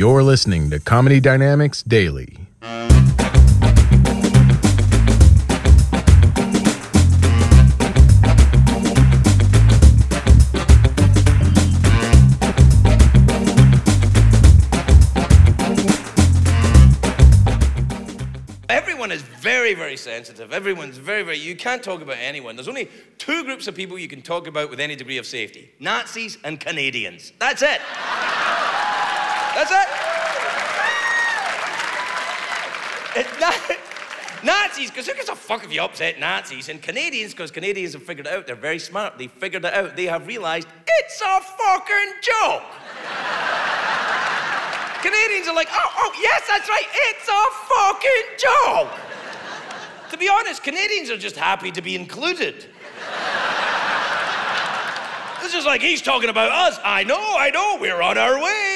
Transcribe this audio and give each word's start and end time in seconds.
You're 0.00 0.22
listening 0.22 0.70
to 0.70 0.80
Comedy 0.80 1.20
Dynamics 1.20 1.82
Daily. 1.82 2.38
Everyone 18.70 19.12
is 19.12 19.20
very, 19.20 19.74
very 19.74 19.98
sensitive. 19.98 20.50
Everyone's 20.54 20.96
very, 20.96 21.22
very. 21.24 21.36
You 21.36 21.54
can't 21.54 21.82
talk 21.82 22.00
about 22.00 22.16
anyone. 22.18 22.56
There's 22.56 22.68
only 22.68 22.88
two 23.18 23.44
groups 23.44 23.68
of 23.68 23.74
people 23.74 23.98
you 23.98 24.08
can 24.08 24.22
talk 24.22 24.46
about 24.46 24.70
with 24.70 24.80
any 24.80 24.96
degree 24.96 25.18
of 25.18 25.26
safety 25.26 25.72
Nazis 25.78 26.38
and 26.42 26.58
Canadians. 26.58 27.34
That's 27.38 27.60
it. 27.60 27.82
That's 29.60 29.72
it. 29.72 29.88
It's 33.20 33.40
not. 33.40 33.54
Nazis, 34.42 34.88
because 34.90 35.06
who 35.06 35.14
gives 35.14 35.28
a 35.28 35.36
fuck 35.36 35.62
if 35.64 35.70
you 35.70 35.82
upset 35.82 36.18
Nazis? 36.18 36.70
And 36.70 36.80
Canadians, 36.80 37.32
because 37.32 37.50
Canadians 37.50 37.92
have 37.92 38.02
figured 38.02 38.26
it 38.26 38.32
out. 38.32 38.46
They're 38.46 38.56
very 38.56 38.78
smart. 38.78 39.18
They 39.18 39.26
figured 39.26 39.66
it 39.66 39.74
out. 39.74 39.96
They 39.96 40.06
have 40.06 40.26
realized 40.26 40.66
it's 40.86 41.20
a 41.20 41.40
fucking 41.42 42.12
joke. 42.22 42.62
Canadians 45.02 45.46
are 45.46 45.54
like, 45.54 45.68
oh, 45.72 45.92
oh, 45.98 46.12
yes, 46.22 46.42
that's 46.48 46.66
right. 46.66 46.86
It's 46.94 47.28
a 47.28 47.50
fucking 47.68 48.38
joke. 48.38 50.10
to 50.10 50.16
be 50.16 50.30
honest, 50.30 50.62
Canadians 50.62 51.10
are 51.10 51.18
just 51.18 51.36
happy 51.36 51.70
to 51.70 51.82
be 51.82 51.96
included. 51.96 52.64
This 55.42 55.54
is 55.54 55.66
like 55.66 55.82
he's 55.82 56.00
talking 56.00 56.30
about 56.30 56.50
us. 56.50 56.78
I 56.82 57.04
know, 57.04 57.34
I 57.36 57.50
know, 57.50 57.76
we're 57.78 58.00
on 58.00 58.16
our 58.16 58.42
way. 58.42 58.69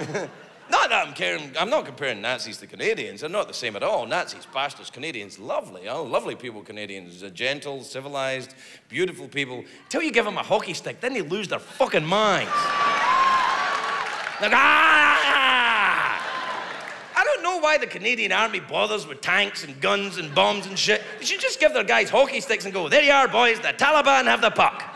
not 0.70 0.88
that 0.88 1.06
I'm 1.06 1.12
caring, 1.12 1.52
I'm 1.58 1.68
not 1.68 1.84
comparing 1.84 2.22
Nazis 2.22 2.56
to 2.58 2.66
Canadians. 2.66 3.20
They're 3.20 3.30
not 3.30 3.48
the 3.48 3.54
same 3.54 3.76
at 3.76 3.82
all. 3.82 4.06
Nazis, 4.06 4.46
bastards, 4.46 4.88
Canadians, 4.90 5.38
lovely. 5.38 5.88
Oh, 5.88 6.02
lovely 6.02 6.34
people, 6.34 6.62
Canadians. 6.62 7.22
Uh, 7.22 7.28
gentle, 7.28 7.82
civilized, 7.82 8.54
beautiful 8.88 9.28
people. 9.28 9.64
Till 9.90 10.02
you 10.02 10.10
give 10.10 10.24
them 10.24 10.38
a 10.38 10.42
hockey 10.42 10.72
stick, 10.72 11.00
then 11.00 11.12
they 11.12 11.20
lose 11.22 11.48
their 11.48 11.58
fucking 11.58 12.04
minds. 12.04 12.50
like, 14.40 14.52
ah! 14.54 15.10
I 17.14 17.24
don't 17.24 17.42
know 17.42 17.58
why 17.58 17.76
the 17.76 17.86
Canadian 17.86 18.32
Army 18.32 18.60
bothers 18.60 19.06
with 19.06 19.20
tanks 19.20 19.64
and 19.64 19.78
guns 19.82 20.16
and 20.16 20.34
bombs 20.34 20.66
and 20.66 20.78
shit. 20.78 21.02
They 21.18 21.26
should 21.26 21.40
just 21.40 21.60
give 21.60 21.74
their 21.74 21.84
guys 21.84 22.08
hockey 22.08 22.40
sticks 22.40 22.64
and 22.64 22.72
go, 22.72 22.88
there 22.88 23.02
you 23.02 23.12
are, 23.12 23.28
boys, 23.28 23.60
the 23.60 23.74
Taliban 23.74 24.24
have 24.24 24.40
the 24.40 24.50
puck. 24.50 24.89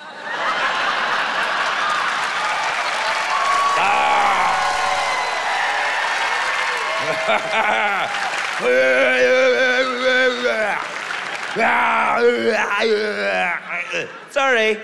Sorry. 14.30 14.76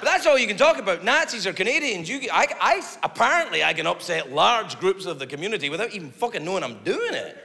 But 0.00 0.04
that's 0.04 0.26
all 0.26 0.36
you 0.36 0.48
can 0.48 0.56
talk 0.56 0.78
about. 0.78 1.04
Nazis 1.04 1.46
or 1.46 1.52
Canadians. 1.52 2.08
You, 2.08 2.28
I, 2.32 2.48
I, 2.60 2.82
apparently, 3.04 3.62
I 3.62 3.72
can 3.72 3.86
upset 3.86 4.32
large 4.32 4.80
groups 4.80 5.06
of 5.06 5.20
the 5.20 5.26
community 5.26 5.70
without 5.70 5.92
even 5.92 6.10
fucking 6.10 6.44
knowing 6.44 6.64
I'm 6.64 6.82
doing 6.82 7.14
it. 7.14 7.36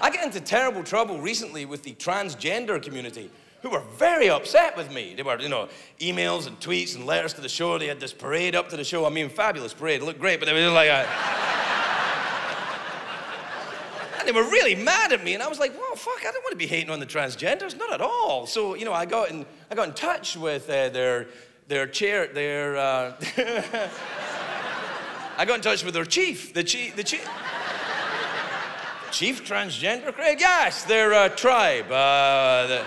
I 0.00 0.10
get 0.10 0.24
into 0.24 0.40
terrible 0.40 0.84
trouble 0.84 1.20
recently 1.20 1.64
with 1.64 1.82
the 1.82 1.94
transgender 1.94 2.80
community 2.80 3.32
who 3.64 3.70
were 3.70 3.82
very 3.96 4.28
upset 4.28 4.76
with 4.76 4.92
me. 4.92 5.14
They 5.16 5.22
were, 5.22 5.40
you 5.40 5.48
know, 5.48 5.70
emails 5.98 6.46
and 6.46 6.60
tweets 6.60 6.96
and 6.96 7.06
letters 7.06 7.32
to 7.32 7.40
the 7.40 7.48
show. 7.48 7.78
They 7.78 7.86
had 7.86 7.98
this 7.98 8.12
parade 8.12 8.54
up 8.54 8.68
to 8.68 8.76
the 8.76 8.84
show. 8.84 9.06
I 9.06 9.08
mean, 9.08 9.30
fabulous 9.30 9.72
parade. 9.72 10.02
It 10.02 10.04
looked 10.04 10.20
great, 10.20 10.38
but 10.38 10.44
they 10.44 10.52
were 10.52 10.70
like 10.70 10.90
a... 10.90 11.08
and 14.18 14.28
they 14.28 14.32
were 14.32 14.44
really 14.50 14.74
mad 14.74 15.14
at 15.14 15.24
me. 15.24 15.32
And 15.32 15.42
I 15.42 15.48
was 15.48 15.58
like, 15.58 15.72
well, 15.72 15.96
fuck, 15.96 16.20
I 16.20 16.30
don't 16.30 16.44
want 16.44 16.50
to 16.50 16.58
be 16.58 16.66
hating 16.66 16.90
on 16.90 17.00
the 17.00 17.06
transgenders. 17.06 17.74
Not 17.74 17.90
at 17.90 18.02
all. 18.02 18.46
So, 18.46 18.74
you 18.74 18.84
know, 18.84 18.92
I 18.92 19.06
got 19.06 19.30
in, 19.30 19.46
I 19.70 19.74
got 19.74 19.88
in 19.88 19.94
touch 19.94 20.36
with 20.36 20.68
uh, 20.68 20.90
their, 20.90 21.28
their 21.66 21.86
chair, 21.86 22.26
their... 22.26 22.76
Uh... 22.76 23.14
I 25.38 25.46
got 25.46 25.54
in 25.54 25.62
touch 25.62 25.84
with 25.84 25.94
their 25.94 26.04
chief, 26.04 26.52
the 26.52 26.64
chief, 26.64 26.96
the 26.96 27.02
chief... 27.02 27.26
Chief 29.10 29.42
transgender, 29.42 30.12
Craig? 30.12 30.36
Yes, 30.38 30.84
their 30.84 31.14
uh, 31.14 31.30
tribe. 31.30 31.90
Uh, 31.90 32.66
the 32.66 32.84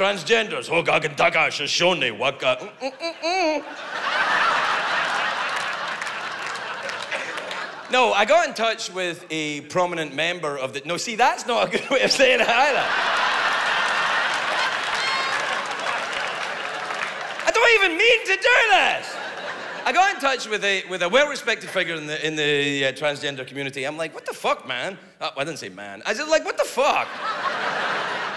transgenders. 0.00 0.66
Hogagantaka 0.66 1.50
Shoshone 1.50 2.10
Waka. 2.10 2.56
Mm, 2.80 2.92
mm, 2.92 3.14
mm, 3.22 3.62
no, 7.90 8.14
I 8.14 8.24
got 8.24 8.48
in 8.48 8.54
touch 8.54 8.90
with 8.90 9.26
a 9.30 9.60
prominent 9.62 10.14
member 10.14 10.56
of 10.56 10.72
the. 10.72 10.80
No, 10.86 10.96
see, 10.96 11.16
that's 11.16 11.46
not 11.46 11.68
a 11.68 11.70
good 11.70 11.90
way 11.90 12.00
of 12.00 12.10
saying 12.10 12.40
it 12.40 12.48
either. 12.48 12.86
I 17.46 17.50
don't 17.52 17.84
even 17.84 17.98
mean 17.98 18.20
to 18.24 18.36
do 18.36 18.58
this. 18.70 19.16
I 19.84 19.92
got 19.92 20.14
in 20.14 20.20
touch 20.20 20.48
with 20.48 20.64
a, 20.64 20.82
with 20.88 21.02
a 21.02 21.08
well-respected 21.08 21.68
figure 21.68 21.96
in 21.96 22.06
the, 22.06 22.26
in 22.26 22.36
the 22.36 22.86
uh, 22.86 22.92
transgender 22.92 23.46
community. 23.46 23.84
I'm 23.84 23.96
like, 23.96 24.14
what 24.14 24.24
the 24.24 24.32
fuck, 24.32 24.66
man? 24.68 24.96
Oh, 25.20 25.30
I 25.36 25.44
didn't 25.44 25.58
say 25.58 25.68
man. 25.68 26.02
I 26.06 26.14
said, 26.14 26.28
like, 26.28 26.44
what 26.44 26.56
the 26.56 26.64
fuck? 26.64 27.08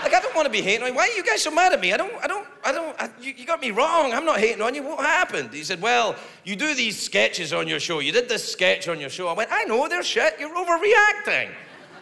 Like, 0.03 0.13
I 0.13 0.19
don't 0.19 0.35
want 0.35 0.45
to 0.45 0.51
be 0.51 0.61
hating 0.61 0.83
on 0.83 0.89
you. 0.89 0.95
Why 0.95 1.07
are 1.07 1.15
you 1.15 1.23
guys 1.23 1.41
so 1.41 1.49
mad 1.49 1.71
at 1.71 1.79
me? 1.79 1.93
I 1.93 1.97
don't, 1.97 2.13
I 2.21 2.27
don't, 2.27 2.45
I 2.65 2.71
don't, 2.73 3.01
I, 3.01 3.09
you, 3.21 3.33
you, 3.37 3.45
got 3.45 3.61
me 3.61 3.71
wrong. 3.71 4.11
I'm 4.11 4.25
not 4.25 4.37
hating 4.37 4.61
on 4.61 4.75
you. 4.75 4.83
What 4.83 4.99
happened? 4.99 5.53
He 5.53 5.63
said, 5.63 5.81
Well, 5.81 6.17
you 6.43 6.57
do 6.57 6.75
these 6.75 7.01
sketches 7.01 7.53
on 7.53 7.69
your 7.69 7.79
show. 7.79 7.99
You 7.99 8.11
did 8.11 8.27
this 8.27 8.51
sketch 8.51 8.89
on 8.89 8.99
your 8.99 9.09
show. 9.09 9.29
I 9.29 9.33
went, 9.33 9.49
I 9.49 9.63
know, 9.63 9.87
they're 9.87 10.03
shit. 10.03 10.35
You're 10.41 10.53
overreacting. 10.53 11.51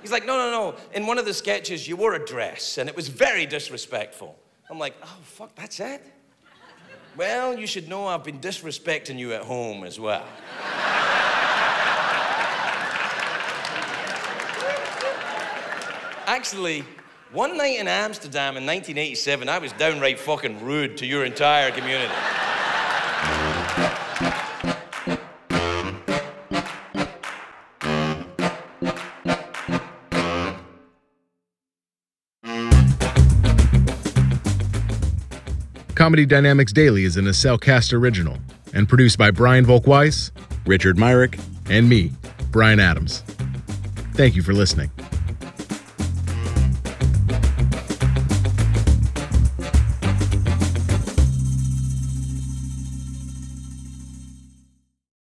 He's 0.01 0.11
like, 0.11 0.25
No, 0.25 0.35
no, 0.35 0.49
no. 0.49 0.77
In 0.93 1.05
one 1.05 1.19
of 1.19 1.25
the 1.25 1.33
sketches, 1.33 1.87
you 1.87 1.95
wore 1.95 2.15
a 2.15 2.25
dress, 2.25 2.79
and 2.79 2.89
it 2.89 2.95
was 2.95 3.07
very 3.07 3.45
disrespectful. 3.45 4.35
I'm 4.67 4.79
like, 4.79 4.95
Oh, 5.03 5.17
fuck, 5.21 5.53
that's 5.53 5.79
it? 5.79 6.03
Well, 7.15 7.55
you 7.59 7.67
should 7.67 7.87
know 7.87 8.07
I've 8.07 8.23
been 8.23 8.39
disrespecting 8.39 9.19
you 9.19 9.33
at 9.33 9.43
home 9.43 9.83
as 9.83 9.99
well. 9.99 10.25
Actually, 16.25 16.83
one 17.31 17.55
night 17.55 17.79
in 17.79 17.87
Amsterdam 17.87 18.57
in 18.57 18.65
1987, 18.65 19.47
I 19.47 19.57
was 19.57 19.71
downright 19.73 20.19
fucking 20.19 20.63
rude 20.63 20.97
to 20.97 21.05
your 21.05 21.23
entire 21.23 21.71
community. 21.71 22.13
Comedy 35.95 36.25
Dynamics 36.25 36.73
Daily 36.73 37.03
is 37.03 37.15
an 37.15 37.25
Acelcast 37.25 37.93
original 37.93 38.37
and 38.73 38.89
produced 38.89 39.19
by 39.19 39.29
Brian 39.29 39.65
Volk-Weiss, 39.65 40.31
Richard 40.65 40.97
Myrick, 40.97 41.37
and 41.69 41.87
me, 41.87 42.11
Brian 42.49 42.79
Adams. 42.79 43.23
Thank 44.15 44.35
you 44.35 44.41
for 44.41 44.53
listening. 44.53 44.89